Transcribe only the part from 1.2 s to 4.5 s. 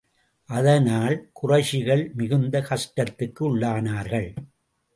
குறைஷிகள் மிகுந்த கஷ்டத்துக்கு உள்ளானார்கள்.